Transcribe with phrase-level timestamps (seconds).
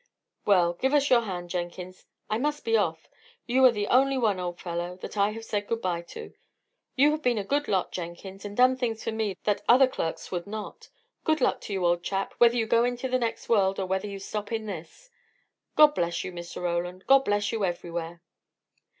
[0.45, 3.07] "Well, give us your hand, Jenkins; I must be off.
[3.45, 6.33] You are the only one, old fellow, that I have said good bye to.
[6.95, 10.31] You have been a good lot, Jenkins, and done things for me that other clerks
[10.31, 10.89] would not.
[11.23, 14.07] Good luck to you, old chap, whether you go into the next world, or whether
[14.07, 15.11] you stop in this!"
[15.75, 16.63] "God bless you, Mr.
[16.63, 17.05] Roland!
[17.05, 18.23] God bless you everywhere!"